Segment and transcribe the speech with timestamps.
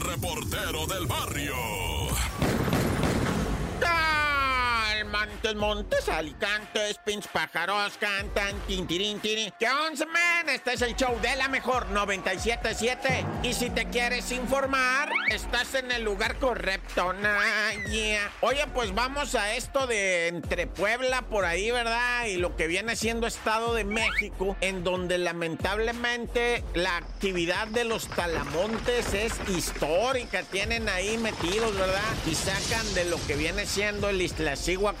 [0.00, 1.77] reportero del barrio.
[5.18, 9.52] Montes, Montes, Alicantes, Pins, Pájaros, cantan, tintirín, tiri.
[9.58, 10.48] ¿Qué once, man?
[10.48, 13.26] Este es el show de la mejor 977.
[13.42, 17.12] Y si te quieres informar, estás en el lugar correcto.
[17.14, 18.30] Nah, yeah.
[18.42, 22.26] Oye, pues vamos a esto de entre Puebla por ahí, ¿verdad?
[22.26, 28.06] Y lo que viene siendo Estado de México, en donde lamentablemente la actividad de los
[28.06, 30.44] talamontes es histórica.
[30.44, 32.14] Tienen ahí metidos, ¿verdad?
[32.24, 34.20] Y sacan de lo que viene siendo el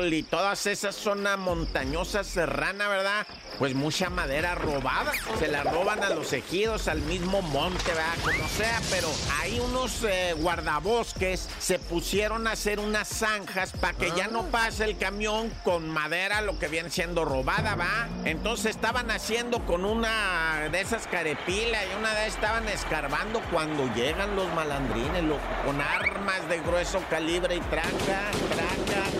[0.00, 3.26] Y todas esas zonas montañosas serrana, ¿verdad?
[3.58, 5.12] Pues mucha madera robada.
[5.38, 8.14] Se la roban a los ejidos, al mismo monte, ¿verdad?
[8.24, 9.08] Como sea, pero
[9.40, 14.84] hay unos eh, guardabosques se pusieron a hacer unas zanjas para que ya no pase
[14.84, 18.08] el camión con madera, lo que viene siendo robada, ¿va?
[18.24, 23.92] Entonces estaban haciendo con una de esas carepilas y una de esas estaban escarbando cuando
[23.94, 29.19] llegan los malandrines, los, con armas de grueso calibre y traca, traca,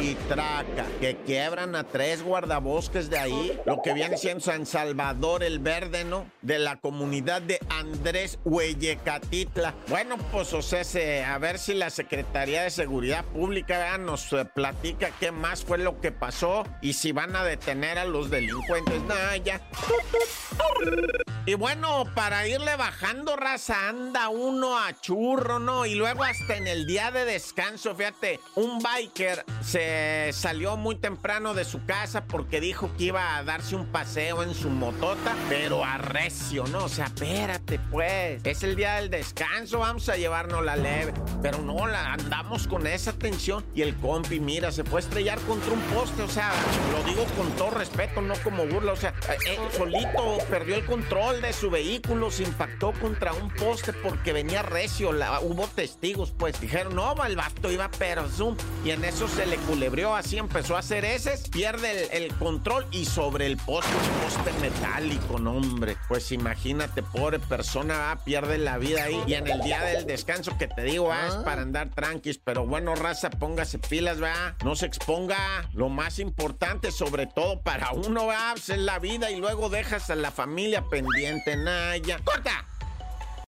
[0.00, 4.66] traca y traca, que quiebran a tres guardabosques de ahí, lo que viene siendo San
[4.66, 6.26] Salvador el Verde, ¿no?
[6.42, 9.74] De la comunidad de Andrés Hueyecatitla.
[9.88, 14.44] Bueno, pues o sea, se, a ver si la Secretaría de Seguridad Pública nos eh,
[14.44, 19.02] platica qué más fue lo que pasó y si van a detener a los delincuentes.
[19.04, 19.60] Nah, ya.
[21.46, 25.86] Y bueno, para irle bajando raza, anda uno a churro, ¿no?
[25.86, 31.54] Y luego hasta en el día de descanso, fíjate, un biker se salió muy temprano
[31.54, 35.82] de su casa porque dijo que iba a darse un paseo en su motota, pero
[35.82, 36.84] a recio, ¿no?
[36.84, 38.42] O sea, espérate, pues.
[38.44, 41.14] Es el día del descanso, vamos a llevarnos la leve.
[41.40, 43.64] Pero no, la andamos con esa tensión.
[43.74, 46.52] Y el compi, mira, se fue a estrellar contra un poste, o sea,
[46.92, 50.84] lo digo con todo respeto, no como burla, o sea, eh, eh, solito perdió el
[50.84, 56.32] control de su vehículo, se impactó contra un poste porque venía recio, la, hubo testigos,
[56.36, 60.38] pues dijeron, no, el vato iba pero zoom, y en eso se le culebrió, así
[60.38, 65.38] empezó a hacer ese, pierde el, el control y sobre el poste, un poste metálico,
[65.38, 69.82] no hombre, pues imagínate, pobre persona, ah, pierde la vida ahí, y en el día
[69.82, 74.20] del descanso que te digo, ah, es para andar tranquis, pero bueno, raza, póngase pilas,
[74.20, 78.98] va, no se exponga, lo más importante, sobre todo para uno, va, pues, es la
[78.98, 81.19] vida y luego dejas a la familia pendiente,
[81.56, 82.18] Naya.
[82.24, 82.64] ¡Corta!